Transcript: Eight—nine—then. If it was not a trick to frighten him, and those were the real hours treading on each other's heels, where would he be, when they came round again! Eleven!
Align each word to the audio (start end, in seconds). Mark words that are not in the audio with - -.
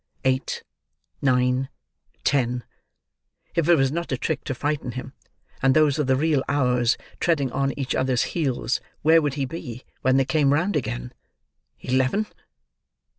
Eight—nine—then. 0.25 1.69
If 3.53 3.69
it 3.69 3.75
was 3.75 3.91
not 3.91 4.11
a 4.11 4.17
trick 4.17 4.43
to 4.45 4.55
frighten 4.55 4.93
him, 4.93 5.13
and 5.61 5.75
those 5.75 5.99
were 5.99 6.03
the 6.03 6.15
real 6.15 6.43
hours 6.49 6.97
treading 7.19 7.51
on 7.51 7.77
each 7.77 7.93
other's 7.93 8.23
heels, 8.33 8.81
where 9.03 9.21
would 9.21 9.35
he 9.35 9.45
be, 9.45 9.83
when 10.01 10.17
they 10.17 10.25
came 10.25 10.53
round 10.53 10.75
again! 10.75 11.13
Eleven! 11.81 12.25